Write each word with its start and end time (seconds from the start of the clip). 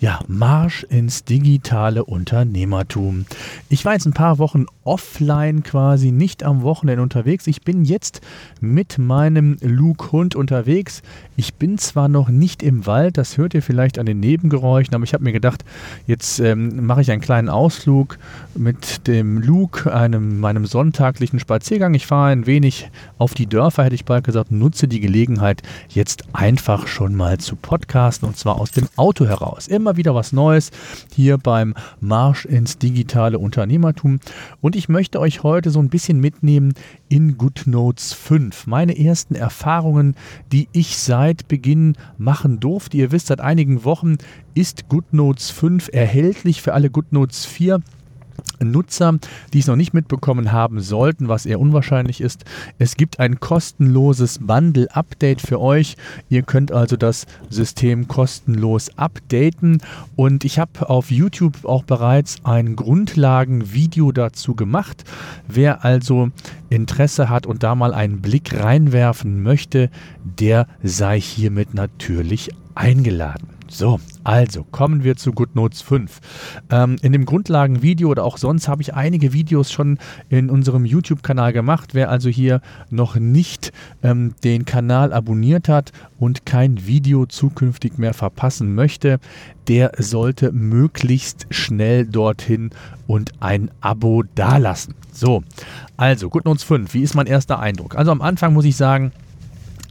ja, 0.00 0.20
Marsch 0.28 0.82
ins 0.84 1.24
digitale 1.24 2.04
Unternehmertum. 2.04 3.26
Ich 3.68 3.84
war 3.84 3.92
jetzt 3.92 4.06
ein 4.06 4.14
paar 4.14 4.38
Wochen 4.38 4.64
offline 4.82 5.62
quasi, 5.62 6.10
nicht 6.10 6.42
am 6.42 6.62
Wochenende 6.62 7.02
unterwegs. 7.02 7.46
Ich 7.46 7.62
bin 7.62 7.84
jetzt 7.84 8.22
mit 8.62 8.96
meinem 8.96 9.58
Luke-Hund 9.60 10.34
unterwegs. 10.34 11.02
Ich 11.36 11.54
bin 11.54 11.76
zwar 11.76 12.08
noch 12.08 12.30
nicht 12.30 12.62
im 12.62 12.86
Wald, 12.86 13.18
das 13.18 13.36
hört 13.36 13.52
ihr 13.52 13.62
vielleicht 13.62 13.98
an 13.98 14.06
den 14.06 14.20
Nebengeräuschen, 14.20 14.94
aber 14.94 15.04
ich 15.04 15.12
habe 15.12 15.24
mir 15.24 15.32
gedacht, 15.32 15.64
jetzt 16.06 16.40
ähm, 16.40 16.86
mache 16.86 17.02
ich 17.02 17.10
einen 17.10 17.20
kleinen 17.20 17.50
Ausflug 17.50 18.18
mit 18.54 19.06
dem 19.06 19.38
Luke, 19.42 19.92
einem, 19.92 20.40
meinem 20.40 20.64
sonntaglichen 20.64 21.38
Spaziergang. 21.38 21.92
Ich 21.92 22.06
fahre 22.06 22.32
ein 22.32 22.46
wenig 22.46 22.90
auf 23.18 23.34
die 23.34 23.46
Dörfer, 23.46 23.84
hätte 23.84 23.94
ich 23.94 24.06
bald 24.06 24.24
gesagt, 24.24 24.50
nutze 24.50 24.88
die 24.88 25.00
Gelegenheit, 25.00 25.62
jetzt 25.88 26.24
einfach 26.32 26.86
schon 26.86 27.14
mal 27.14 27.36
zu 27.36 27.54
podcasten 27.54 28.26
und 28.26 28.38
zwar 28.38 28.58
aus 28.58 28.70
dem 28.70 28.88
Auto 28.96 29.26
heraus. 29.26 29.68
Immer 29.68 29.89
immer 29.90 29.96
wieder 29.96 30.14
was 30.14 30.32
Neues 30.32 30.70
hier 31.12 31.36
beim 31.36 31.74
Marsch 32.00 32.44
ins 32.44 32.78
digitale 32.78 33.40
Unternehmertum. 33.40 34.20
Und 34.60 34.76
ich 34.76 34.88
möchte 34.88 35.18
euch 35.18 35.42
heute 35.42 35.70
so 35.70 35.80
ein 35.80 35.88
bisschen 35.88 36.20
mitnehmen 36.20 36.74
in 37.08 37.36
GoodNotes 37.36 38.12
5. 38.12 38.68
Meine 38.68 38.96
ersten 38.96 39.34
Erfahrungen, 39.34 40.14
die 40.52 40.68
ich 40.70 40.96
seit 40.96 41.48
Beginn 41.48 41.96
machen 42.18 42.60
durfte. 42.60 42.98
Ihr 42.98 43.10
wisst, 43.10 43.26
seit 43.26 43.40
einigen 43.40 43.82
Wochen 43.84 44.18
ist 44.54 44.88
GoodNotes 44.88 45.50
5 45.50 45.90
erhältlich 45.92 46.62
für 46.62 46.72
alle 46.72 46.88
GoodNotes 46.88 47.44
4 47.46 47.80
Nutzer, 48.62 49.18
die 49.52 49.60
es 49.60 49.66
noch 49.66 49.76
nicht 49.76 49.94
mitbekommen 49.94 50.52
haben 50.52 50.80
sollten, 50.80 51.28
was 51.28 51.46
eher 51.46 51.60
unwahrscheinlich 51.60 52.20
ist. 52.20 52.44
Es 52.78 52.96
gibt 52.96 53.20
ein 53.20 53.40
kostenloses 53.40 54.38
Bundle-Update 54.40 55.40
für 55.40 55.60
euch. 55.60 55.96
Ihr 56.28 56.42
könnt 56.42 56.72
also 56.72 56.96
das 56.96 57.26
System 57.48 58.08
kostenlos 58.08 58.96
updaten. 58.96 59.82
Und 60.16 60.44
ich 60.44 60.58
habe 60.58 60.88
auf 60.88 61.10
YouTube 61.10 61.64
auch 61.64 61.84
bereits 61.84 62.38
ein 62.44 62.76
Grundlagenvideo 62.76 64.12
dazu 64.12 64.54
gemacht. 64.54 65.04
Wer 65.48 65.84
also 65.84 66.30
Interesse 66.68 67.28
hat 67.28 67.46
und 67.46 67.62
da 67.62 67.74
mal 67.74 67.94
einen 67.94 68.20
Blick 68.20 68.58
reinwerfen 68.58 69.42
möchte, 69.42 69.90
der 70.22 70.66
sei 70.82 71.20
hiermit 71.20 71.74
natürlich 71.74 72.50
eingeladen. 72.74 73.48
So, 73.68 74.00
also 74.24 74.64
kommen 74.64 75.04
wir 75.04 75.16
zu 75.16 75.32
GoodNotes 75.32 75.82
5. 75.82 76.20
Ähm, 76.70 76.96
in 77.02 77.12
dem 77.12 77.24
Grundlagenvideo 77.24 78.08
oder 78.08 78.24
auch 78.24 78.38
sonst 78.38 78.68
habe 78.68 78.82
ich 78.82 78.94
einige 78.94 79.32
Videos 79.32 79.72
schon 79.72 79.98
in 80.28 80.50
unserem 80.50 80.84
YouTube-Kanal 80.84 81.52
gemacht. 81.52 81.94
Wer 81.94 82.10
also 82.10 82.28
hier 82.28 82.60
noch 82.90 83.16
nicht 83.16 83.72
ähm, 84.02 84.34
den 84.44 84.64
Kanal 84.64 85.12
abonniert 85.12 85.68
hat 85.68 85.92
und 86.18 86.44
kein 86.44 86.86
Video 86.86 87.26
zukünftig 87.26 87.98
mehr 87.98 88.14
verpassen 88.14 88.74
möchte, 88.74 89.20
der 89.68 89.92
sollte 89.98 90.52
möglichst 90.52 91.46
schnell 91.50 92.06
dorthin 92.06 92.70
und 93.06 93.32
ein 93.40 93.70
Abo 93.80 94.22
dalassen. 94.34 94.94
So, 95.12 95.42
also 95.96 96.28
GoodNotes 96.28 96.62
5, 96.64 96.92
wie 96.94 97.02
ist 97.02 97.14
mein 97.14 97.26
erster 97.26 97.58
Eindruck? 97.58 97.96
Also 97.96 98.10
am 98.10 98.22
Anfang 98.22 98.52
muss 98.52 98.64
ich 98.64 98.76
sagen, 98.76 99.12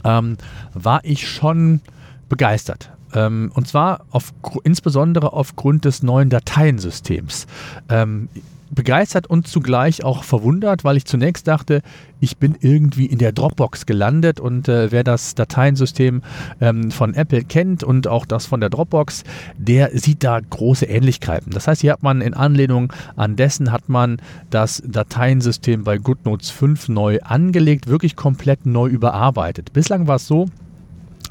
ähm, 0.04 0.36
war 0.72 1.00
ich 1.04 1.28
schon 1.28 1.80
begeistert. 2.28 2.90
Ähm, 3.14 3.50
und 3.54 3.68
zwar 3.68 4.04
auf, 4.10 4.32
insbesondere 4.64 5.32
aufgrund 5.32 5.84
des 5.84 6.02
neuen 6.02 6.30
Dateiensystems. 6.30 7.46
Ähm, 7.88 8.28
begeistert 8.70 9.26
und 9.26 9.48
zugleich 9.48 10.04
auch 10.04 10.24
verwundert, 10.24 10.84
weil 10.84 10.96
ich 10.96 11.04
zunächst 11.04 11.48
dachte, 11.48 11.82
ich 12.20 12.36
bin 12.36 12.56
irgendwie 12.60 13.06
in 13.06 13.18
der 13.18 13.32
Dropbox 13.32 13.86
gelandet 13.86 14.38
und 14.38 14.68
äh, 14.68 14.92
wer 14.92 15.02
das 15.02 15.34
Dateiensystem 15.34 16.22
ähm, 16.60 16.90
von 16.90 17.14
Apple 17.14 17.44
kennt 17.44 17.82
und 17.82 18.06
auch 18.06 18.26
das 18.26 18.46
von 18.46 18.60
der 18.60 18.70
Dropbox, 18.70 19.24
der 19.56 19.90
sieht 19.98 20.22
da 20.22 20.38
große 20.38 20.86
Ähnlichkeiten. 20.86 21.50
Das 21.52 21.66
heißt, 21.66 21.80
hier 21.80 21.92
hat 21.92 22.02
man 22.02 22.20
in 22.20 22.34
Anlehnung 22.34 22.92
an 23.16 23.36
dessen 23.36 23.72
hat 23.72 23.88
man 23.88 24.18
das 24.50 24.82
Dateiensystem 24.86 25.82
bei 25.82 25.98
GoodNotes 25.98 26.50
5 26.50 26.88
neu 26.90 27.18
angelegt, 27.22 27.88
wirklich 27.88 28.14
komplett 28.14 28.66
neu 28.66 28.88
überarbeitet. 28.88 29.72
Bislang 29.72 30.06
war 30.06 30.16
es 30.16 30.26
so, 30.26 30.46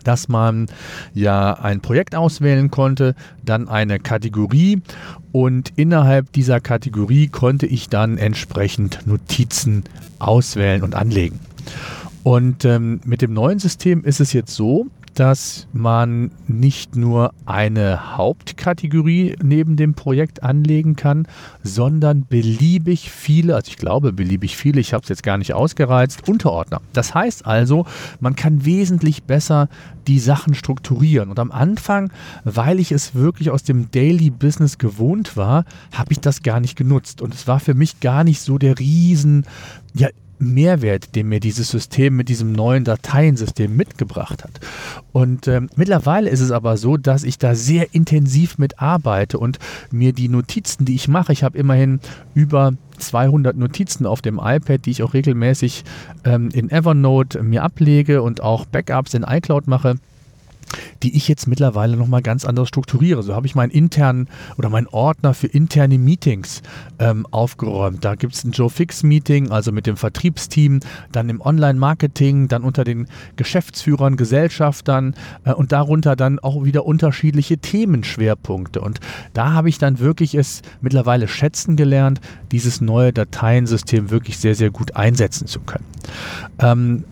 dass 0.04 0.28
man 0.28 0.68
ja 1.14 1.54
ein 1.54 1.82
Projekt 1.82 2.16
auswählen 2.16 2.72
konnte, 2.72 3.16
dann 3.44 3.68
eine 3.68 4.00
Kategorie 4.00 4.82
und 5.32 5.74
innerhalb 5.76 6.32
dieser 6.34 6.60
Kategorie 6.60 7.28
konnte 7.28 7.66
ich 7.66 7.90
dann 7.90 8.18
entsprechend 8.18 9.06
Notizen 9.06 9.84
auswählen 10.20 10.84
und 10.84 10.96
anlegen. 10.96 11.40
Und 12.24 12.66
ähm, 12.66 13.00
mit 13.06 13.22
dem 13.22 13.34
neuen 13.34 13.60
System 13.60 14.04
ist 14.04 14.20
es 14.20 14.34
jetzt 14.34 14.54
so, 14.54 14.88
dass 15.20 15.68
man 15.74 16.32
nicht 16.48 16.96
nur 16.96 17.34
eine 17.46 18.16
Hauptkategorie 18.16 19.36
neben 19.44 19.76
dem 19.76 19.94
Projekt 19.94 20.44
anlegen 20.44 20.96
kann, 20.96 21.28
sondern 21.62 22.26
beliebig 22.26 23.12
viele, 23.12 23.56
also 23.56 23.68
ich 23.68 23.76
glaube 23.76 24.14
beliebig 24.14 24.56
viele, 24.56 24.80
ich 24.80 24.94
habe 24.94 25.04
es 25.04 25.10
jetzt 25.10 25.24
gar 25.24 25.38
nicht 25.38 25.54
ausgereizt, 25.54 26.30
Unterordner. 26.30 26.80
Das 26.94 27.14
heißt 27.14 27.46
also, 27.46 27.86
man 28.22 28.38
kann 28.38 28.64
wesentlich 28.64 29.24
besser 29.24 29.68
die 30.08 30.20
Sachen 30.20 30.54
strukturieren. 30.54 31.30
Und 31.30 31.38
am 31.38 31.52
Anfang, 31.52 32.14
weil 32.46 32.80
ich 32.80 32.94
es 32.94 33.14
wirklich 33.14 33.52
aus 33.52 33.64
dem 33.64 33.92
Daily 33.92 34.30
Business 34.30 34.78
gewohnt 34.78 35.36
war, 35.36 35.66
habe 35.92 36.14
ich 36.14 36.22
das 36.22 36.44
gar 36.44 36.62
nicht 36.62 36.78
genutzt. 36.78 37.22
Und 37.22 37.34
es 37.34 37.46
war 37.46 37.60
für 37.60 37.74
mich 37.74 38.00
gar 38.00 38.24
nicht 38.24 38.40
so 38.40 38.58
der 38.58 38.80
riesen, 38.80 39.46
ja, 39.94 40.08
Mehrwert, 40.40 41.16
den 41.16 41.30
mir 41.30 41.40
dieses 41.40 41.70
System 41.70 42.16
mit 42.16 42.30
diesem 42.30 42.52
neuen 42.52 42.84
Dateiensystem 42.84 43.76
mitgebracht 43.76 44.44
hat. 44.44 44.60
Und 45.12 45.48
ähm, 45.48 45.70
mittlerweile 45.76 46.30
ist 46.30 46.40
es 46.40 46.52
aber 46.52 46.78
so, 46.78 46.98
dass 46.98 47.24
ich 47.24 47.38
da 47.38 47.56
sehr 47.56 47.94
intensiv 47.94 48.58
mit 48.58 48.80
arbeite 48.80 49.38
und 49.38 49.60
mir 49.92 50.14
die 50.14 50.30
Notizen, 50.30 50.86
die 50.86 50.96
ich 50.96 51.08
mache, 51.08 51.34
ich 51.34 51.44
habe 51.44 51.58
immerhin 51.58 52.00
über 52.34 52.74
200 52.98 53.56
Notizen 53.56 54.06
auf 54.06 54.22
dem 54.22 54.40
iPad, 54.42 54.86
die 54.86 54.92
ich 54.92 55.04
auch 55.04 55.14
regelmäßig 55.14 55.84
ähm, 56.26 56.50
in 56.54 56.70
Evernote 56.70 57.44
mir 57.44 57.64
ablege 57.64 58.22
und 58.22 58.42
auch 58.42 58.66
Backups 58.66 59.14
in 59.14 59.24
iCloud 59.24 59.68
mache 59.68 59.96
die 61.04 61.16
ich 61.16 61.28
jetzt 61.28 61.48
mittlerweile 61.48 61.98
nochmal 61.98 62.22
ganz 62.22 62.46
anders 62.46 62.68
strukturiere. 62.68 63.24
So 63.24 63.36
habe 63.36 63.48
ich 63.48 63.56
meinen 63.56 63.72
internen 63.72 64.28
oder 64.58 64.70
meinen 64.70 64.88
Ordner 64.88 65.34
für 65.34 65.48
interne 65.48 65.98
Meetings 65.98 66.62
ähm, 67.00 67.26
aufgeräumt. 67.32 68.04
Da 68.04 68.16
gibt 68.16 68.34
es 68.34 68.44
ein 68.44 68.52
Joe 68.52 68.70
Fix 68.70 69.04
Meeting, 69.04 69.52
also 69.52 69.72
mit 69.72 69.88
dem 69.88 69.98
Vertriebsteam, 69.98 70.80
dann 71.12 71.30
im 71.30 71.42
Online-Marketing, 71.42 72.48
dann 72.48 72.64
unter 72.64 72.84
den 72.84 73.08
Geschäftsführern, 73.36 74.18
Gesellschaftern 74.18 75.16
äh, 75.46 75.54
und 75.54 75.72
darunter 75.72 76.16
dann 76.16 76.40
auch 76.40 76.64
wieder 76.64 76.86
unterschiedliche 76.86 77.58
Themenschwerpunkte. 77.58 78.82
Und 78.82 79.00
da 79.34 79.54
habe 79.54 79.70
ich 79.70 79.78
dann 79.78 80.00
wirklich 80.00 80.36
es 80.36 80.62
mittlerweile 80.82 81.28
schätzen 81.28 81.76
gelernt, 81.76 82.20
dieses 82.52 82.82
neue 82.82 83.14
Dateiensystem 83.14 84.10
wirklich 84.10 84.38
sehr, 84.38 84.56
sehr 84.56 84.70
gut 84.70 84.96
einsetzen 84.96 85.48
zu 85.48 85.60
können. 85.60 85.86
Ähm, 86.60 87.04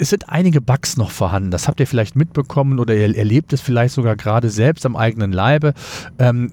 es 0.00 0.08
sind 0.08 0.30
einige 0.30 0.60
Bugs 0.60 0.96
noch 0.96 1.10
vorhanden. 1.10 1.50
Das 1.50 1.68
habt 1.68 1.78
ihr 1.78 1.86
vielleicht 1.86 2.16
mitbekommen 2.16 2.78
oder 2.78 2.94
ihr 2.94 3.16
erlebt 3.16 3.52
es 3.52 3.60
vielleicht 3.60 3.94
sogar 3.94 4.16
gerade 4.16 4.48
selbst 4.48 4.86
am 4.86 4.96
eigenen 4.96 5.30
Leibe. 5.30 5.74
Ähm, 6.18 6.50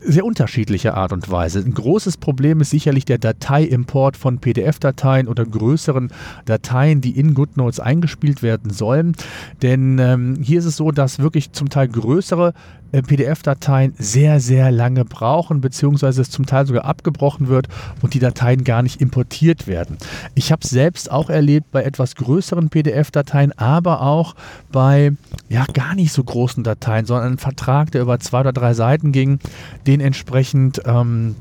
sehr 0.00 0.24
unterschiedliche 0.24 0.94
Art 0.94 1.12
und 1.12 1.28
Weise. 1.28 1.58
Ein 1.58 1.74
großes 1.74 2.18
Problem 2.18 2.60
ist 2.60 2.70
sicherlich 2.70 3.04
der 3.04 3.18
Dateiimport 3.18 4.16
von 4.16 4.38
PDF-Dateien 4.38 5.26
oder 5.26 5.44
größeren 5.44 6.12
Dateien, 6.44 7.00
die 7.00 7.18
in 7.18 7.34
GoodNotes 7.34 7.80
eingespielt 7.80 8.40
werden 8.40 8.70
sollen. 8.70 9.16
Denn 9.62 9.98
ähm, 9.98 10.36
hier 10.40 10.60
ist 10.60 10.66
es 10.66 10.76
so, 10.76 10.92
dass 10.92 11.18
wirklich 11.18 11.50
zum 11.50 11.70
Teil 11.70 11.88
größere 11.88 12.54
PDF-Dateien 12.92 13.94
sehr, 13.98 14.40
sehr 14.40 14.70
lange 14.70 15.04
brauchen, 15.04 15.60
beziehungsweise 15.60 16.22
es 16.22 16.30
zum 16.30 16.46
Teil 16.46 16.66
sogar 16.66 16.84
abgebrochen 16.84 17.48
wird 17.48 17.68
und 18.02 18.14
die 18.14 18.18
Dateien 18.18 18.64
gar 18.64 18.82
nicht 18.82 19.00
importiert 19.00 19.66
werden. 19.66 19.98
Ich 20.34 20.52
habe 20.52 20.62
es 20.62 20.70
selbst 20.70 21.10
auch 21.10 21.30
erlebt 21.30 21.70
bei 21.72 21.82
etwas 21.82 22.14
größeren 22.16 22.68
PDF-Dateien, 22.68 23.52
aber 23.58 24.02
auch 24.02 24.34
bei 24.72 25.12
ja 25.48 25.64
gar 25.72 25.94
nicht 25.94 26.12
so 26.12 26.22
großen 26.22 26.64
Dateien, 26.64 27.06
sondern 27.06 27.26
einen 27.26 27.38
Vertrag, 27.38 27.90
der 27.92 28.02
über 28.02 28.18
zwei 28.20 28.40
oder 28.40 28.52
drei 28.52 28.74
Seiten 28.74 29.12
ging, 29.12 29.38
den 29.86 30.00
entsprechend 30.00 30.80
ähm, 30.84 31.36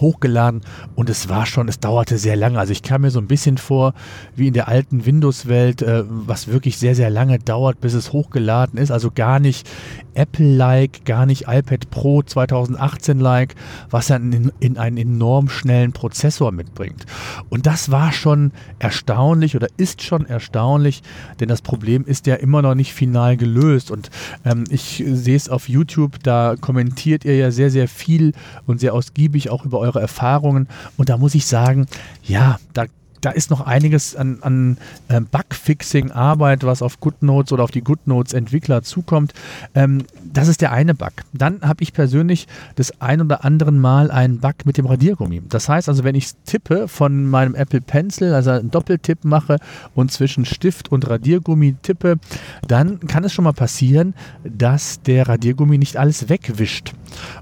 hochgeladen 0.00 0.62
und 0.94 1.10
es 1.10 1.28
war 1.28 1.46
schon, 1.46 1.68
es 1.68 1.80
dauerte 1.80 2.18
sehr 2.18 2.36
lange. 2.36 2.58
Also 2.58 2.72
ich 2.72 2.82
kam 2.82 3.02
mir 3.02 3.10
so 3.10 3.20
ein 3.20 3.26
bisschen 3.26 3.58
vor 3.58 3.94
wie 4.34 4.48
in 4.48 4.54
der 4.54 4.68
alten 4.68 5.06
Windows-Welt, 5.06 5.82
äh, 5.82 6.04
was 6.08 6.48
wirklich 6.48 6.78
sehr, 6.78 6.94
sehr 6.94 7.10
lange 7.10 7.38
dauert, 7.38 7.80
bis 7.80 7.94
es 7.94 8.12
hochgeladen 8.12 8.78
ist. 8.78 8.90
Also 8.90 9.10
gar 9.10 9.40
nicht 9.40 9.68
Apple-like, 10.14 11.04
gar 11.04 11.26
nicht 11.26 11.42
iPad 11.48 11.90
Pro 11.90 12.20
2018-like, 12.20 13.54
was 13.90 14.08
dann 14.08 14.32
in, 14.32 14.52
in 14.60 14.78
einen 14.78 14.96
enorm 14.96 15.48
schnellen 15.48 15.92
Prozessor 15.92 16.52
mitbringt. 16.52 17.06
Und 17.48 17.66
das 17.66 17.90
war 17.90 18.12
schon 18.12 18.52
erstaunlich 18.78 19.56
oder 19.56 19.68
ist 19.76 20.02
schon 20.02 20.26
erstaunlich, 20.26 21.02
denn 21.38 21.48
das 21.48 21.62
Problem 21.62 22.04
ist 22.04 22.26
ja 22.26 22.34
immer 22.36 22.62
noch 22.62 22.74
nicht 22.74 22.92
final 22.92 23.36
gelöst. 23.36 23.90
Und 23.90 24.10
ähm, 24.44 24.64
ich 24.70 25.02
sehe 25.06 25.36
es 25.36 25.48
auf 25.48 25.68
YouTube, 25.68 26.22
da 26.22 26.56
kommentiert 26.60 27.24
ihr 27.24 27.36
ja 27.36 27.50
sehr, 27.50 27.70
sehr 27.70 27.88
viel 27.88 28.32
und 28.66 28.80
sehr 28.80 28.94
ausgiebig 28.94 29.50
auch 29.50 29.64
über 29.64 29.78
eure 29.78 29.89
Erfahrungen. 29.96 30.68
Und 30.96 31.08
da 31.08 31.16
muss 31.16 31.34
ich 31.34 31.46
sagen, 31.46 31.86
ja, 32.22 32.58
da 32.72 32.86
da 33.20 33.30
ist 33.30 33.50
noch 33.50 33.60
einiges 33.60 34.16
an, 34.16 34.38
an 34.42 34.76
äh, 35.08 35.20
Bugfixing-Arbeit, 35.20 36.64
was 36.64 36.82
auf 36.82 37.00
GoodNotes 37.00 37.52
oder 37.52 37.64
auf 37.64 37.70
die 37.70 37.82
GoodNotes-Entwickler 37.82 38.82
zukommt. 38.82 39.32
Ähm, 39.74 40.04
das 40.24 40.48
ist 40.48 40.60
der 40.60 40.72
eine 40.72 40.94
Bug. 40.94 41.12
Dann 41.32 41.60
habe 41.62 41.82
ich 41.82 41.92
persönlich 41.92 42.46
das 42.76 43.00
ein 43.00 43.20
oder 43.20 43.44
andere 43.44 43.72
Mal 43.72 44.10
einen 44.10 44.38
Bug 44.38 44.64
mit 44.64 44.76
dem 44.76 44.86
Radiergummi. 44.86 45.42
Das 45.48 45.68
heißt 45.68 45.88
also, 45.88 46.04
wenn 46.04 46.14
ich 46.14 46.32
tippe 46.46 46.88
von 46.88 47.28
meinem 47.28 47.54
Apple 47.54 47.80
Pencil, 47.80 48.34
also 48.34 48.50
einen 48.50 48.70
Doppeltipp 48.70 49.24
mache 49.24 49.58
und 49.94 50.12
zwischen 50.12 50.44
Stift 50.44 50.90
und 50.92 51.08
Radiergummi 51.08 51.76
tippe, 51.82 52.18
dann 52.66 53.00
kann 53.00 53.24
es 53.24 53.32
schon 53.32 53.44
mal 53.44 53.52
passieren, 53.52 54.14
dass 54.44 55.02
der 55.02 55.28
Radiergummi 55.28 55.78
nicht 55.78 55.96
alles 55.96 56.28
wegwischt. 56.28 56.92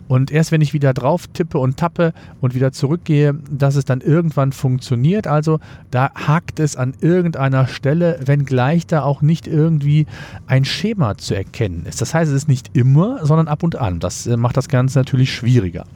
Und 0.09 0.31
erst 0.31 0.53
wenn 0.53 0.61
ich 0.61 0.73
wieder 0.73 0.95
drauf 0.95 1.27
tippe 1.29 1.59
und 1.59 1.77
tappe 1.77 2.13
und 2.41 2.55
wieder 2.55 2.73
zurückgehe, 2.73 3.35
dass 3.51 3.77
es 3.77 3.85
dann 3.85 4.01
irgendwann 4.01 4.53
funktioniert. 4.53 5.27
Also 5.27 5.61
da 5.91 6.11
hakt 6.15 6.61
es 6.61 6.77
an 6.77 6.95
irgendeiner 7.01 7.67
Stelle, 7.67 8.21
wenngleich 8.25 8.87
da 8.87 9.03
auch 9.03 9.23
nicht 9.23 9.47
irgendwie 9.47 10.07
ein 10.47 10.65
Schema 10.65 11.17
zu 11.17 11.35
erkennen 11.35 11.87
ist. 11.87 12.01
Das 12.01 12.15
heißt, 12.15 12.31
es 12.31 12.37
ist 12.37 12.49
nicht 12.49 12.71
immer, 12.77 13.25
sondern 13.25 13.49
ab 13.49 13.63
und 13.63 13.77
an. 13.77 14.01
Das 14.01 14.27
äh, 14.27 14.37
macht 14.37 14.57
das 14.57 14.69
Ganze 14.69 14.99
natürlich 14.99 15.33
schwieriger. 15.33 15.87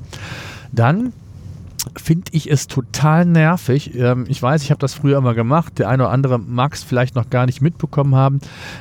Dann 0.73 1.13
finde 1.97 2.31
ich 2.33 2.51
es 2.51 2.67
total 2.67 3.25
nervig. 3.27 3.95
Ähm, 3.97 4.25
ich 4.29 4.43
weiß, 4.43 4.63
ich 4.63 4.71
habe 4.71 4.79
das 4.79 4.95
früher 4.95 5.19
immer 5.19 5.35
gemacht. 5.35 5.79
Der 5.79 5.89
eine 5.89 6.05
oder 6.05 6.13
andere 6.13 6.39
mag 6.39 6.75
es 6.75 6.83
vielleicht 6.83 7.15
noch 7.15 7.31
gar 7.31 7.47
nicht 7.47 7.61
mitbekommen 7.61 8.15
haben. 8.15 8.41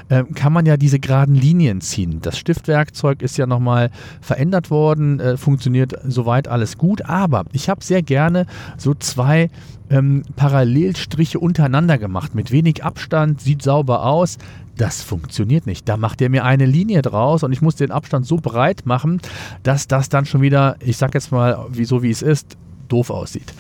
Ähm, 0.09 0.33
kann 0.33 0.53
man 0.53 0.65
ja 0.65 0.77
diese 0.77 0.99
geraden 0.99 1.35
Linien 1.35 1.81
ziehen. 1.81 2.19
Das 2.21 2.37
Stiftwerkzeug 2.37 3.21
ist 3.21 3.37
ja 3.37 3.47
nochmal 3.47 3.89
verändert 4.21 4.69
worden, 4.69 5.19
äh, 5.19 5.37
funktioniert 5.37 5.93
soweit 6.03 6.47
alles 6.47 6.77
gut. 6.77 7.03
Aber 7.05 7.45
ich 7.53 7.69
habe 7.69 7.83
sehr 7.83 8.01
gerne 8.01 8.45
so 8.77 8.93
zwei 8.93 9.49
ähm, 9.89 10.23
Parallelstriche 10.35 11.39
untereinander 11.39 11.97
gemacht. 11.97 12.35
Mit 12.35 12.51
wenig 12.51 12.83
Abstand, 12.83 13.41
sieht 13.41 13.61
sauber 13.63 14.05
aus. 14.05 14.37
Das 14.77 15.01
funktioniert 15.01 15.65
nicht. 15.65 15.89
Da 15.89 15.97
macht 15.97 16.21
er 16.21 16.29
mir 16.29 16.45
eine 16.45 16.65
Linie 16.65 17.01
draus 17.01 17.43
und 17.43 17.51
ich 17.51 17.61
muss 17.61 17.75
den 17.75 17.91
Abstand 17.91 18.25
so 18.25 18.37
breit 18.37 18.85
machen, 18.85 19.21
dass 19.63 19.87
das 19.87 20.09
dann 20.09 20.25
schon 20.25 20.41
wieder, 20.41 20.77
ich 20.79 20.97
sag 20.97 21.13
jetzt 21.13 21.31
mal, 21.31 21.65
wie, 21.69 21.85
so 21.85 22.03
wie 22.03 22.09
es 22.09 22.21
ist, 22.21 22.57
doof 22.91 23.09
aussieht. 23.09 23.53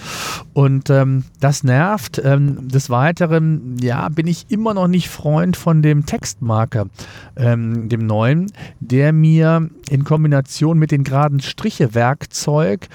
Und 0.53 0.89
ähm, 0.89 1.23
das 1.39 1.63
nervt. 1.63 2.21
Ähm, 2.23 2.67
des 2.67 2.89
Weiteren, 2.89 3.77
ja, 3.81 4.09
bin 4.09 4.27
ich 4.27 4.45
immer 4.49 4.73
noch 4.73 4.87
nicht 4.87 5.09
Freund 5.09 5.57
von 5.57 5.81
dem 5.81 6.05
Textmarker, 6.05 6.87
ähm, 7.35 7.89
dem 7.89 8.05
neuen, 8.05 8.51
der 8.79 9.13
mir 9.13 9.69
in 9.89 10.03
Kombination 10.03 10.77
mit 10.77 10.91
den 10.91 11.03
geraden 11.03 11.39
Striche-Werkzeug 11.39 12.87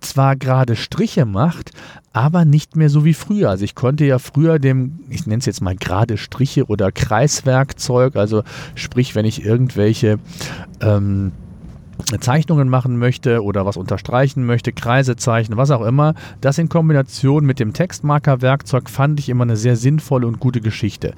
zwar 0.00 0.36
gerade 0.36 0.76
Striche 0.76 1.24
macht, 1.26 1.72
aber 2.12 2.44
nicht 2.44 2.76
mehr 2.76 2.88
so 2.88 3.04
wie 3.04 3.14
früher. 3.14 3.50
Also 3.50 3.64
ich 3.64 3.74
konnte 3.74 4.04
ja 4.04 4.18
früher 4.18 4.58
dem, 4.58 5.00
ich 5.10 5.26
nenne 5.26 5.40
es 5.40 5.46
jetzt 5.46 5.60
mal 5.60 5.76
gerade 5.76 6.16
Striche 6.16 6.66
oder 6.66 6.92
Kreiswerkzeug, 6.92 8.16
also 8.16 8.42
sprich, 8.74 9.14
wenn 9.14 9.26
ich 9.26 9.44
irgendwelche 9.44 10.18
ähm, 10.80 11.32
Zeichnungen 12.20 12.68
machen 12.68 12.98
möchte 12.98 13.42
oder 13.42 13.66
was 13.66 13.76
unterstreichen 13.76 14.46
möchte, 14.46 14.72
Kreise 14.72 15.16
zeichnen, 15.16 15.58
was 15.58 15.70
auch 15.70 15.82
immer. 15.82 16.14
Das 16.40 16.58
in 16.58 16.68
Kombination 16.68 17.44
mit 17.44 17.58
dem 17.58 17.72
Textmarker-Werkzeug 17.72 18.88
fand 18.88 19.18
ich 19.20 19.28
immer 19.28 19.44
eine 19.44 19.56
sehr 19.56 19.76
sinnvolle 19.76 20.26
und 20.26 20.38
gute 20.38 20.60
Geschichte. 20.60 21.14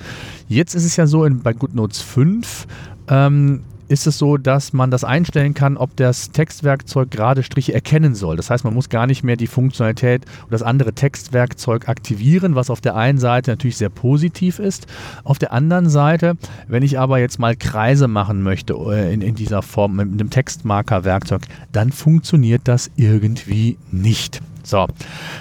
Jetzt 0.49 0.75
ist 0.75 0.85
es 0.85 0.97
ja 0.97 1.07
so 1.07 1.25
in, 1.25 1.43
bei 1.43 1.53
GoodNotes 1.53 2.01
5, 2.03 2.67
ähm, 3.09 3.61
ist 3.89 4.07
es 4.07 4.19
so, 4.19 4.37
dass 4.37 4.73
man 4.73 4.91
das 4.91 5.05
einstellen 5.05 5.55
kann, 5.55 5.77
ob 5.77 5.97
das 5.97 6.31
Textwerkzeug 6.31 7.11
gerade 7.11 7.43
Striche 7.43 7.75
erkennen 7.75 8.15
soll. 8.15 8.37
Das 8.37 8.51
heißt, 8.51 8.65
man 8.65 8.75
muss 8.75 8.89
gar 8.89 9.07
nicht 9.07 9.25
mehr 9.25 9.37
die 9.37 9.47
Funktionalität 9.47 10.25
oder 10.43 10.53
das 10.53 10.63
andere 10.63 10.93
Textwerkzeug 10.93 11.89
aktivieren, 11.89 12.55
was 12.55 12.71
auf 12.71 12.81
der 12.81 12.97
einen 12.97 13.19
Seite 13.19 13.51
natürlich 13.51 13.77
sehr 13.77 13.89
positiv 13.89 14.59
ist. 14.59 14.87
Auf 15.25 15.39
der 15.39 15.53
anderen 15.53 15.89
Seite, 15.89 16.37
wenn 16.67 16.83
ich 16.83 16.99
aber 16.99 17.19
jetzt 17.19 17.39
mal 17.39 17.57
Kreise 17.57 18.09
machen 18.09 18.43
möchte 18.43 18.75
äh, 18.75 19.13
in, 19.13 19.23
in 19.23 19.35
dieser 19.35 19.63
Form 19.63 19.97
mit 19.97 20.09
einem 20.09 20.31
Textmarker-Werkzeug, 20.31 21.43
dann 21.73 21.93
funktioniert 21.93 22.63
das 22.65 22.91
irgendwie 22.97 23.79
nicht. 23.91 24.41
So, 24.69 24.87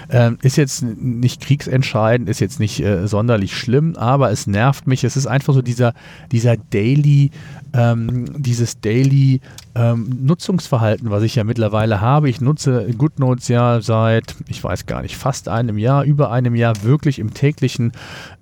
ähm, 0.08 0.38
ist 0.42 0.56
jetzt 0.56 0.82
nicht 0.82 1.42
kriegsentscheidend, 1.42 2.28
ist 2.30 2.40
jetzt 2.40 2.60
nicht 2.60 2.80
äh, 2.80 3.06
sonderlich 3.06 3.56
schlimm, 3.56 3.94
aber 3.96 4.30
es 4.30 4.46
nervt 4.46 4.86
mich. 4.86 5.04
Es 5.04 5.16
ist 5.16 5.26
einfach 5.26 5.52
so 5.52 5.60
dieser, 5.60 5.92
dieser 6.32 6.56
Daily, 6.56 7.30
ähm, 7.74 8.24
dieses 8.40 8.80
Daily 8.80 9.40
ähm, 9.78 10.18
Nutzungsverhalten, 10.22 11.10
was 11.10 11.22
ich 11.22 11.34
ja 11.34 11.44
mittlerweile 11.44 12.00
habe. 12.00 12.30
Ich 12.30 12.40
nutze 12.40 12.88
GoodNotes 12.96 13.48
ja 13.48 13.80
seit, 13.82 14.34
ich 14.48 14.64
weiß 14.64 14.86
gar 14.86 15.02
nicht, 15.02 15.16
fast 15.16 15.48
einem 15.48 15.76
Jahr, 15.76 16.04
über 16.04 16.30
einem 16.30 16.54
Jahr 16.54 16.82
wirklich 16.82 17.18
im 17.18 17.34
täglichen 17.34 17.92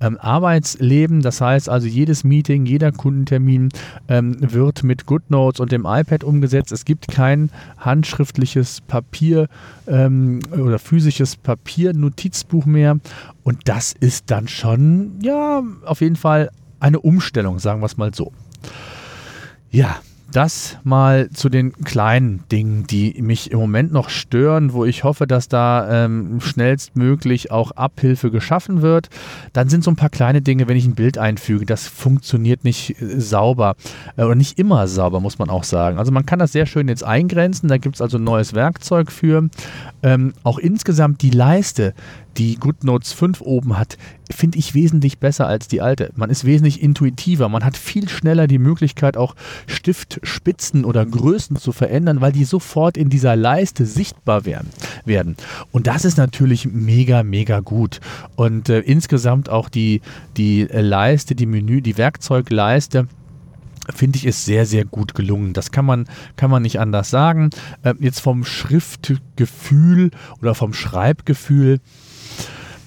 ähm, 0.01 0.17
Arbeitsleben. 0.19 1.21
Das 1.21 1.41
heißt 1.41 1.69
also, 1.69 1.89
jedes 1.89 2.23
Meeting, 2.23 2.65
jeder 2.65 2.93
Kundentermin 2.93 3.71
ähm, 4.09 4.37
wird 4.41 4.85
mit 4.85 5.07
GoodNotes 5.07 5.61
und 5.61 5.73
dem 5.73 5.85
iPad 5.85 6.23
umgesetzt. 6.23 6.71
Es 6.71 6.85
gibt 6.85 7.09
kein 7.09 7.51
handschriftliches 7.79 8.81
Papier 8.83 9.49
ähm, 9.89 10.41
oder 10.53 10.77
oder 10.77 10.79
physisches 10.79 11.37
Papier-Notizbuch 11.37 12.67
mehr. 12.67 12.99
Und 13.43 13.61
das 13.65 13.95
ist 13.99 14.31
dann 14.31 14.47
schon, 14.47 15.19
ja, 15.23 15.63
auf 15.85 16.03
jeden 16.03 16.17
Fall 16.17 16.51
eine 16.81 17.01
Umstellung, 17.01 17.59
sagen 17.59 17.81
wir 17.81 17.87
es 17.87 17.97
mal 17.97 18.15
so. 18.15 18.33
Ja, 19.71 19.97
das 20.37 20.77
mal 20.85 21.31
zu 21.31 21.49
den 21.49 21.73
kleinen 21.73 22.45
Dingen, 22.53 22.87
die 22.87 23.23
mich 23.23 23.51
im 23.51 23.59
Moment 23.59 23.91
noch 23.91 24.11
stören, 24.11 24.75
wo 24.75 24.85
ich 24.85 25.03
hoffe, 25.03 25.27
dass 25.27 25.49
da 25.49 26.05
ähm, 26.05 26.43
schnellstmöglich 26.43 27.51
auch 27.51 27.71
Abhilfe 27.71 28.31
geschaffen 28.31 28.83
wird. 28.83 29.09
Dann 29.55 29.71
sind 29.71 29.83
so 29.83 29.91
ein 29.91 29.97
paar 29.97 30.11
kleine 30.11 30.43
Dinge, 30.43 30.69
wenn 30.69 30.77
ich 30.77 30.85
ein 30.85 30.95
Bild 30.95 31.17
einfüge, 31.17 31.65
das 31.65 31.89
funktioniert 31.89 32.65
nicht 32.65 33.01
äh, 33.01 33.19
sauber 33.19 33.77
äh, 34.19 34.25
oder 34.25 34.35
nicht 34.35 34.59
immer 34.59 34.87
sauber, 34.89 35.21
muss 35.21 35.39
man 35.39 35.49
auch 35.49 35.65
sagen. 35.65 35.99
Also 35.99 36.13
man 36.13 36.27
kann 36.27 36.39
das 36.39 36.53
sehr 36.53 36.67
schön 36.67 36.89
jetzt 36.89 37.03
eingrenzen, 37.03 37.69
da 37.69 37.79
gibt 37.79 37.95
es 37.95 38.03
also 38.03 38.19
ein 38.19 38.25
neues 38.25 38.53
Werkzeug 38.53 39.11
für. 39.11 39.49
Ähm, 40.03 40.35
auch 40.43 40.59
insgesamt 40.59 41.23
die 41.23 41.31
Leiste, 41.31 41.95
die 42.37 42.57
GoodNotes 42.57 43.13
5 43.13 43.41
oben 43.41 43.79
hat, 43.79 43.97
finde 44.31 44.59
ich 44.59 44.75
wesentlich 44.75 45.19
besser 45.19 45.47
als 45.47 45.69
die 45.69 45.81
alte. 45.81 46.11
Man 46.17 46.31
ist 46.31 46.45
wesentlich 46.45 46.83
intuitiver. 46.83 47.49
Man 47.49 47.65
hat 47.65 47.77
viel 47.77 48.09
schneller 48.09 48.47
die 48.47 48.59
Möglichkeit, 48.59 49.17
auch 49.17 49.35
Stiftspitzen 49.67 50.85
oder 50.85 51.07
Größen 51.07 51.57
zu 51.57 51.73
verändern, 51.73 52.21
weil 52.21 52.33
die 52.33 52.45
sofort 52.45 52.97
in 52.97 53.09
dieser 53.09 53.37
Leiste 53.37 53.87
sichtbar 53.87 54.45
werden. 54.45 54.71
werden. 55.05 55.37
Und 55.73 55.87
das 55.87 56.05
ist 56.05 56.19
natürlich 56.19 56.67
mega, 56.67 57.23
mega 57.23 57.61
gut. 57.61 58.01
Und 58.35 58.69
äh, 58.69 58.81
insgesamt 58.81 59.49
auch 59.49 59.69
die, 59.69 60.01
die 60.37 60.65
Leiste, 60.65 61.35
die 61.35 61.47
Menü, 61.47 61.81
die 61.83 61.99
Werkzeugleiste 61.99 63.09
finde 63.95 64.19
ich, 64.19 64.27
ist 64.27 64.45
sehr, 64.45 64.67
sehr 64.67 64.85
gut 64.85 65.15
gelungen. 65.15 65.53
Das 65.53 65.71
kann 65.71 65.85
man, 65.85 66.07
kann 66.37 66.51
man 66.51 66.63
nicht 66.63 66.81
anders 66.81 67.11
sagen. 67.11 67.51
Äh, 67.83 67.95
jetzt 68.01 68.21
vom 68.21 68.45
Schriftgefühl 68.45 70.11
oder 70.41 70.55
vom 70.55 70.73
Schreibgefühl 70.73 71.81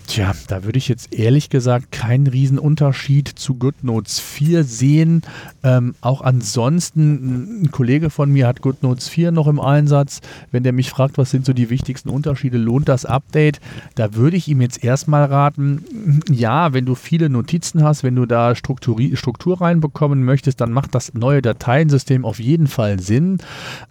Tja, 0.09 0.33
da 0.47 0.63
würde 0.63 0.79
ich 0.79 0.87
jetzt 0.87 1.13
ehrlich 1.13 1.51
gesagt 1.51 1.91
keinen 1.91 2.25
Riesenunterschied 2.25 3.27
zu 3.27 3.53
GoodNotes 3.53 4.19
4 4.19 4.63
sehen. 4.63 5.21
Ähm, 5.61 5.93
auch 6.01 6.21
ansonsten, 6.21 7.61
ein 7.61 7.69
Kollege 7.69 8.09
von 8.09 8.31
mir 8.31 8.47
hat 8.47 8.61
GoodNotes 8.61 9.07
4 9.07 9.31
noch 9.31 9.45
im 9.45 9.59
Einsatz. 9.59 10.21
Wenn 10.51 10.63
der 10.63 10.73
mich 10.73 10.89
fragt, 10.89 11.19
was 11.19 11.29
sind 11.29 11.45
so 11.45 11.53
die 11.53 11.69
wichtigsten 11.69 12.09
Unterschiede, 12.09 12.57
lohnt 12.57 12.89
das 12.89 13.05
Update? 13.05 13.59
Da 13.93 14.15
würde 14.15 14.35
ich 14.35 14.47
ihm 14.47 14.61
jetzt 14.61 14.83
erstmal 14.83 15.25
raten, 15.25 16.23
ja, 16.27 16.73
wenn 16.73 16.87
du 16.87 16.95
viele 16.95 17.29
Notizen 17.29 17.83
hast, 17.83 18.01
wenn 18.03 18.15
du 18.15 18.25
da 18.25 18.55
Struktur 18.55 19.61
reinbekommen 19.61 20.23
möchtest, 20.23 20.59
dann 20.59 20.71
macht 20.71 20.95
das 20.95 21.13
neue 21.13 21.43
Dateiensystem 21.43 22.25
auf 22.25 22.39
jeden 22.39 22.65
Fall 22.65 22.99
Sinn. 22.99 23.37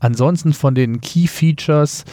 Ansonsten 0.01 0.53
von 0.53 0.75
den 0.75 1.01
Key 1.01 1.29
Features, 1.29 2.05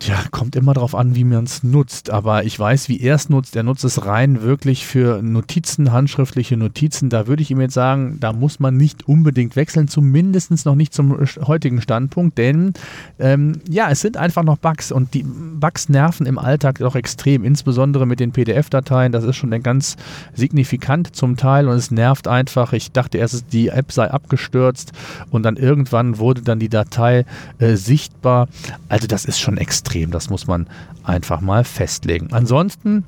Tja, 0.00 0.16
kommt 0.30 0.54
immer 0.54 0.74
darauf 0.74 0.94
an, 0.94 1.16
wie 1.16 1.24
man 1.24 1.42
es 1.42 1.64
nutzt. 1.64 2.10
Aber 2.10 2.44
ich 2.44 2.56
weiß, 2.56 2.88
wie 2.88 3.00
er 3.00 3.16
es 3.16 3.28
nutzt. 3.28 3.56
Er 3.56 3.64
nutzt 3.64 3.82
es 3.82 4.06
rein 4.06 4.42
wirklich 4.42 4.86
für 4.86 5.22
Notizen, 5.22 5.90
handschriftliche 5.90 6.56
Notizen. 6.56 7.10
Da 7.10 7.26
würde 7.26 7.42
ich 7.42 7.50
ihm 7.50 7.60
jetzt 7.60 7.74
sagen, 7.74 8.18
da 8.20 8.32
muss 8.32 8.60
man 8.60 8.76
nicht 8.76 9.08
unbedingt 9.08 9.56
wechseln, 9.56 9.88
zumindest 9.88 10.64
noch 10.64 10.76
nicht 10.76 10.94
zum 10.94 11.18
heutigen 11.40 11.80
Standpunkt. 11.80 12.38
Denn 12.38 12.74
ähm, 13.18 13.60
ja, 13.68 13.90
es 13.90 14.00
sind 14.00 14.16
einfach 14.16 14.44
noch 14.44 14.58
Bugs 14.58 14.92
und 14.92 15.14
die 15.14 15.24
Bugs 15.24 15.88
nerven 15.88 16.26
im 16.26 16.38
Alltag 16.38 16.78
doch 16.78 16.94
extrem, 16.94 17.42
insbesondere 17.42 18.06
mit 18.06 18.20
den 18.20 18.30
PDF-Dateien. 18.30 19.10
Das 19.10 19.24
ist 19.24 19.36
schon 19.36 19.50
ganz 19.62 19.96
signifikant 20.32 21.16
zum 21.16 21.36
Teil 21.36 21.66
und 21.66 21.74
es 21.74 21.90
nervt 21.90 22.28
einfach. 22.28 22.72
Ich 22.72 22.92
dachte 22.92 23.18
erst, 23.18 23.52
die 23.52 23.68
App 23.68 23.90
sei 23.90 24.08
abgestürzt 24.08 24.92
und 25.30 25.42
dann 25.42 25.56
irgendwann 25.56 26.18
wurde 26.18 26.42
dann 26.42 26.60
die 26.60 26.68
Datei 26.68 27.24
äh, 27.58 27.74
sichtbar. 27.74 28.46
Also 28.88 29.08
das 29.08 29.24
ist 29.24 29.40
schon 29.40 29.58
extrem 29.58 29.87
extrem. 29.88 30.10
Das 30.10 30.30
muss 30.30 30.46
man 30.46 30.66
einfach 31.04 31.40
mal 31.40 31.64
festlegen. 31.64 32.28
Ansonsten 32.32 33.04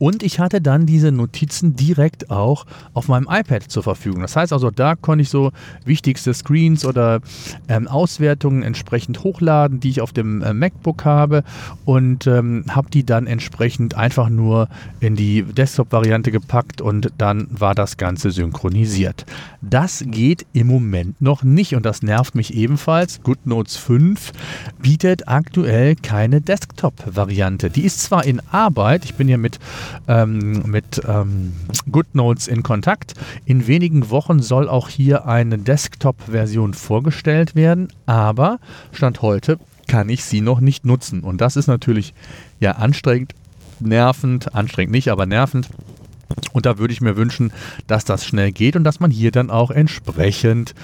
Und 0.00 0.22
ich 0.22 0.40
hatte 0.40 0.62
dann 0.62 0.86
diese 0.86 1.12
Notizen 1.12 1.76
direkt 1.76 2.30
auch 2.30 2.64
auf 2.94 3.08
meinem 3.08 3.28
iPad 3.30 3.64
zur 3.64 3.82
Verfügung. 3.82 4.22
Das 4.22 4.34
heißt 4.34 4.50
also, 4.50 4.70
da 4.70 4.96
konnte 4.96 5.22
ich 5.22 5.28
so 5.28 5.52
wichtigste 5.84 6.32
Screens 6.32 6.86
oder 6.86 7.20
ähm, 7.68 7.86
Auswertungen 7.86 8.62
entsprechend 8.62 9.22
hochladen, 9.22 9.78
die 9.78 9.90
ich 9.90 10.00
auf 10.00 10.14
dem 10.14 10.40
äh, 10.40 10.54
MacBook 10.54 11.04
habe 11.04 11.44
und 11.84 12.26
ähm, 12.26 12.64
habe 12.70 12.88
die 12.90 13.04
dann 13.04 13.26
entsprechend 13.26 13.94
einfach 13.94 14.30
nur 14.30 14.68
in 15.00 15.16
die 15.16 15.42
Desktop-Variante 15.42 16.30
gepackt 16.30 16.80
und 16.80 17.12
dann 17.18 17.48
war 17.50 17.74
das 17.74 17.98
Ganze 17.98 18.30
synchronisiert. 18.30 19.26
Das 19.60 20.02
geht 20.06 20.46
im 20.54 20.68
Moment 20.68 21.20
noch 21.20 21.42
nicht 21.42 21.74
und 21.74 21.84
das 21.84 22.02
nervt 22.02 22.34
mich 22.34 22.54
ebenfalls. 22.54 23.22
GoodNotes 23.22 23.76
5 23.76 24.32
bietet 24.80 25.28
aktuell 25.28 25.94
keine 25.94 26.40
Desktop-Variante. 26.40 27.68
Die 27.68 27.84
ist 27.84 28.00
zwar 28.00 28.24
in 28.24 28.40
Arbeit, 28.50 29.04
ich 29.04 29.14
bin 29.14 29.28
ja 29.28 29.36
mit 29.36 29.58
ähm, 30.08 30.62
mit 30.66 31.00
ähm, 31.06 31.54
GoodNotes 31.90 32.48
in 32.48 32.62
Kontakt. 32.62 33.14
In 33.44 33.66
wenigen 33.66 34.10
Wochen 34.10 34.40
soll 34.40 34.68
auch 34.68 34.88
hier 34.88 35.26
eine 35.26 35.58
Desktop-Version 35.58 36.74
vorgestellt 36.74 37.54
werden, 37.54 37.88
aber 38.06 38.58
Stand 38.92 39.22
heute 39.22 39.58
kann 39.86 40.08
ich 40.08 40.24
sie 40.24 40.40
noch 40.40 40.60
nicht 40.60 40.84
nutzen. 40.84 41.20
Und 41.20 41.40
das 41.40 41.56
ist 41.56 41.66
natürlich 41.66 42.14
ja 42.60 42.72
anstrengend, 42.72 43.34
nervend, 43.80 44.54
anstrengend 44.54 44.92
nicht, 44.92 45.08
aber 45.08 45.26
nervend. 45.26 45.68
Und 46.52 46.66
da 46.66 46.78
würde 46.78 46.92
ich 46.92 47.00
mir 47.00 47.16
wünschen, 47.16 47.52
dass 47.86 48.04
das 48.04 48.24
schnell 48.24 48.52
geht 48.52 48.76
und 48.76 48.84
dass 48.84 49.00
man 49.00 49.10
hier 49.10 49.30
dann 49.30 49.50
auch 49.50 49.70
entsprechend 49.70 50.74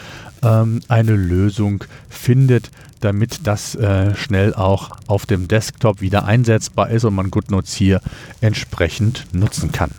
ähm, 0.43 0.81
eine 0.89 1.15
Lösung 1.15 1.85
findet, 2.09 2.71
damit 3.01 3.47
das 3.47 3.75
äh, 3.75 4.15
schnell 4.15 4.55
auch 4.55 4.91
auf 5.07 5.27
dem 5.27 5.49
Desktop 5.49 6.01
wieder 6.01 6.25
einsetzbar 6.25 6.91
ist 6.91 7.05
und 7.05 7.15
man 7.15 7.31
GoodNotes 7.31 7.75
hier 7.75 8.01
entsprechend 8.41 9.27
nutzen 9.33 9.73
kann. 9.73 9.91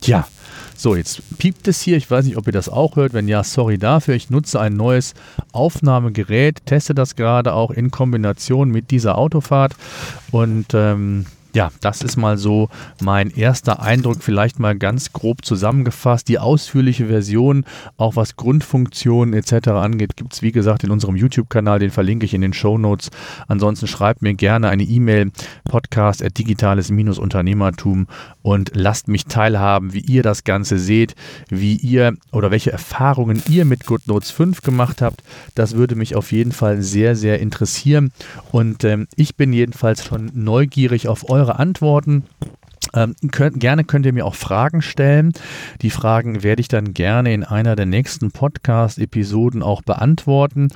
Tja, 0.00 0.26
so, 0.76 0.96
jetzt 0.96 1.22
piept 1.38 1.68
es 1.68 1.80
hier. 1.80 1.96
Ich 1.96 2.10
weiß 2.10 2.24
nicht, 2.24 2.36
ob 2.36 2.46
ihr 2.46 2.52
das 2.52 2.68
auch 2.68 2.96
hört. 2.96 3.12
Wenn 3.12 3.28
ja, 3.28 3.44
sorry 3.44 3.78
dafür. 3.78 4.14
Ich 4.14 4.30
nutze 4.30 4.58
ein 4.58 4.74
neues 4.74 5.14
Aufnahmegerät, 5.52 6.66
teste 6.66 6.92
das 6.92 7.14
gerade 7.14 7.52
auch 7.52 7.70
in 7.70 7.92
Kombination 7.92 8.68
mit 8.70 8.90
dieser 8.90 9.16
Autofahrt 9.16 9.76
und 10.32 10.74
ähm, 10.74 11.26
ja, 11.54 11.70
das 11.80 12.02
ist 12.02 12.16
mal 12.16 12.38
so 12.38 12.68
mein 13.00 13.30
erster 13.30 13.82
Eindruck, 13.82 14.22
vielleicht 14.22 14.58
mal 14.58 14.76
ganz 14.76 15.12
grob 15.12 15.44
zusammengefasst. 15.44 16.28
Die 16.28 16.38
ausführliche 16.38 17.06
Version, 17.06 17.64
auch 17.98 18.16
was 18.16 18.36
Grundfunktionen 18.36 19.34
etc. 19.34 19.68
angeht, 19.68 20.16
gibt 20.16 20.32
es 20.32 20.42
wie 20.42 20.52
gesagt 20.52 20.84
in 20.84 20.90
unserem 20.90 21.16
YouTube-Kanal, 21.16 21.78
den 21.78 21.90
verlinke 21.90 22.24
ich 22.24 22.32
in 22.32 22.40
den 22.40 22.54
Show 22.54 22.78
Notes. 22.78 23.10
Ansonsten 23.48 23.86
schreibt 23.86 24.22
mir 24.22 24.34
gerne 24.34 24.70
eine 24.70 24.84
E-Mail, 24.84 25.30
podcast 25.64 26.22
at 26.22 26.38
digitales-unternehmertum 26.38 28.06
und 28.40 28.70
lasst 28.74 29.08
mich 29.08 29.26
teilhaben, 29.26 29.92
wie 29.92 30.00
ihr 30.00 30.22
das 30.22 30.44
Ganze 30.44 30.78
seht, 30.78 31.14
wie 31.50 31.76
ihr 31.76 32.14
oder 32.32 32.50
welche 32.50 32.72
Erfahrungen 32.72 33.42
ihr 33.48 33.66
mit 33.66 33.84
GoodNotes 33.84 34.30
5 34.30 34.62
gemacht 34.62 35.02
habt. 35.02 35.22
Das 35.54 35.76
würde 35.76 35.96
mich 35.96 36.14
auf 36.16 36.32
jeden 36.32 36.52
Fall 36.52 36.80
sehr, 36.82 37.14
sehr 37.14 37.40
interessieren 37.40 38.10
und 38.52 38.84
ähm, 38.84 39.06
ich 39.16 39.36
bin 39.36 39.52
jedenfalls 39.52 40.04
schon 40.04 40.30
neugierig 40.34 41.08
auf 41.08 41.28
eure 41.28 41.41
eure 41.42 41.58
Antworten. 41.58 42.24
Ähm, 42.94 43.14
könnt, 43.30 43.60
gerne 43.60 43.84
könnt 43.84 44.06
ihr 44.06 44.12
mir 44.12 44.26
auch 44.26 44.34
Fragen 44.34 44.82
stellen. 44.82 45.32
Die 45.80 45.90
Fragen 45.90 46.42
werde 46.42 46.60
ich 46.60 46.68
dann 46.68 46.94
gerne 46.94 47.32
in 47.32 47.44
einer 47.44 47.76
der 47.76 47.86
nächsten 47.86 48.30
Podcast-Episoden 48.30 49.62
auch 49.62 49.82
beantworten 49.82 50.68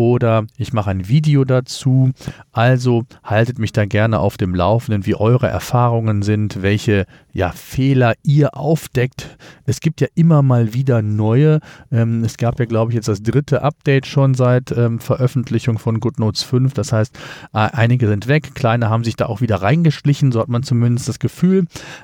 oder 0.00 0.46
ich 0.56 0.72
mache 0.72 0.90
ein 0.90 1.08
Video 1.08 1.44
dazu. 1.44 2.12
Also 2.52 3.04
haltet 3.22 3.58
mich 3.58 3.72
da 3.72 3.84
gerne 3.84 4.18
auf 4.18 4.38
dem 4.38 4.54
Laufenden, 4.54 5.04
wie 5.04 5.14
eure 5.14 5.48
Erfahrungen 5.48 6.22
sind, 6.22 6.62
welche 6.62 7.04
ja, 7.32 7.52
Fehler 7.52 8.14
ihr 8.22 8.56
aufdeckt. 8.56 9.36
Es 9.66 9.80
gibt 9.80 10.00
ja 10.00 10.08
immer 10.14 10.40
mal 10.42 10.72
wieder 10.72 11.02
neue. 11.02 11.60
Ähm, 11.92 12.24
es 12.24 12.38
gab 12.38 12.58
ja, 12.58 12.64
glaube 12.64 12.92
ich, 12.92 12.96
jetzt 12.96 13.08
das 13.08 13.22
dritte 13.22 13.62
Update 13.62 14.06
schon 14.06 14.32
seit 14.34 14.72
ähm, 14.72 15.00
Veröffentlichung 15.00 15.78
von 15.78 16.00
GoodNotes 16.00 16.44
5. 16.44 16.72
Das 16.72 16.92
heißt, 16.92 17.18
einige 17.52 18.08
sind 18.08 18.26
weg, 18.26 18.54
kleine 18.54 18.88
haben 18.88 19.04
sich 19.04 19.16
da 19.16 19.26
auch 19.26 19.42
wieder 19.42 19.56
reingeschlichen, 19.56 20.32
so 20.32 20.40
hat 20.40 20.48
man 20.48 20.62
zumindest 20.62 21.08
das 21.08 21.18
Gefühl, 21.18 21.59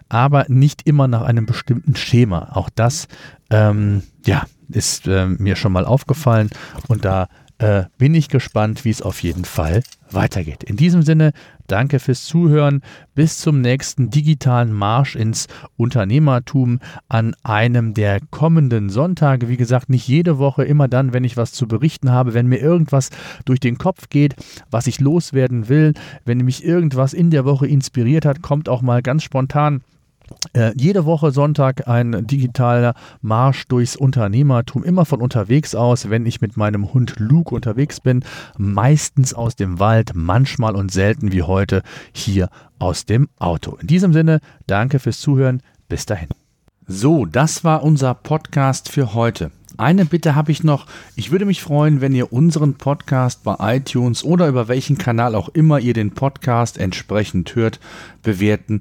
aber 0.08 0.46
nicht 0.48 0.86
immer 0.86 1.08
nach 1.08 1.22
einem 1.22 1.46
bestimmten 1.46 1.96
Schema. 1.96 2.50
Auch 2.52 2.70
das 2.74 3.08
ähm, 3.50 4.02
ja, 4.24 4.44
ist 4.68 5.06
äh, 5.06 5.26
mir 5.26 5.56
schon 5.56 5.72
mal 5.72 5.84
aufgefallen 5.84 6.50
und 6.88 7.04
da 7.04 7.28
äh, 7.58 7.84
bin 7.98 8.14
ich 8.14 8.28
gespannt, 8.28 8.84
wie 8.84 8.90
es 8.90 9.02
auf 9.02 9.22
jeden 9.22 9.44
Fall 9.44 9.82
weitergeht. 10.10 10.62
In 10.62 10.76
diesem 10.76 11.02
Sinne, 11.02 11.32
danke 11.66 11.98
fürs 11.98 12.24
Zuhören. 12.24 12.82
Bis 13.14 13.38
zum 13.38 13.60
nächsten 13.60 14.10
digitalen 14.10 14.72
Marsch 14.72 15.16
ins 15.16 15.48
Unternehmertum 15.76 16.80
an 17.08 17.34
einem 17.42 17.94
der 17.94 18.20
kommenden 18.30 18.90
Sonntage. 18.90 19.48
Wie 19.48 19.56
gesagt, 19.56 19.88
nicht 19.88 20.06
jede 20.06 20.38
Woche, 20.38 20.64
immer 20.64 20.88
dann, 20.88 21.12
wenn 21.12 21.24
ich 21.24 21.36
was 21.36 21.52
zu 21.52 21.66
berichten 21.66 22.10
habe, 22.10 22.34
wenn 22.34 22.46
mir 22.46 22.60
irgendwas 22.60 23.10
durch 23.44 23.60
den 23.60 23.78
Kopf 23.78 24.08
geht, 24.10 24.36
was 24.70 24.86
ich 24.86 25.00
loswerden 25.00 25.68
will, 25.68 25.94
wenn 26.24 26.38
mich 26.38 26.64
irgendwas 26.64 27.14
in 27.14 27.30
der 27.30 27.44
Woche 27.44 27.66
inspiriert 27.66 28.26
hat, 28.26 28.42
kommt 28.42 28.68
auch 28.68 28.82
mal 28.82 29.02
ganz 29.02 29.22
spontan 29.22 29.82
äh, 30.52 30.72
jede 30.76 31.04
Woche 31.04 31.30
Sonntag 31.30 31.88
ein 31.88 32.26
digitaler 32.26 32.94
Marsch 33.20 33.66
durchs 33.68 33.96
Unternehmertum, 33.96 34.84
immer 34.84 35.04
von 35.04 35.20
unterwegs 35.20 35.74
aus, 35.74 36.10
wenn 36.10 36.26
ich 36.26 36.40
mit 36.40 36.56
meinem 36.56 36.92
Hund 36.92 37.14
Luke 37.18 37.54
unterwegs 37.54 38.00
bin, 38.00 38.24
meistens 38.58 39.34
aus 39.34 39.56
dem 39.56 39.78
Wald, 39.78 40.12
manchmal 40.14 40.74
und 40.76 40.90
selten 40.90 41.32
wie 41.32 41.42
heute 41.42 41.82
hier 42.12 42.48
aus 42.78 43.06
dem 43.06 43.28
Auto. 43.38 43.76
In 43.80 43.86
diesem 43.86 44.12
Sinne, 44.12 44.40
danke 44.66 44.98
fürs 44.98 45.20
Zuhören, 45.20 45.62
bis 45.88 46.06
dahin. 46.06 46.28
So, 46.86 47.26
das 47.26 47.64
war 47.64 47.82
unser 47.82 48.14
Podcast 48.14 48.88
für 48.90 49.14
heute. 49.14 49.50
Eine 49.78 50.06
Bitte 50.06 50.34
habe 50.34 50.52
ich 50.52 50.64
noch. 50.64 50.86
Ich 51.16 51.30
würde 51.30 51.44
mich 51.44 51.60
freuen, 51.60 52.00
wenn 52.00 52.14
ihr 52.14 52.32
unseren 52.32 52.74
Podcast 52.74 53.42
bei 53.44 53.56
iTunes 53.76 54.24
oder 54.24 54.48
über 54.48 54.68
welchen 54.68 54.96
Kanal 54.96 55.34
auch 55.34 55.50
immer 55.50 55.80
ihr 55.80 55.92
den 55.92 56.12
Podcast 56.12 56.78
entsprechend 56.78 57.54
hört, 57.54 57.78
bewerten 58.22 58.80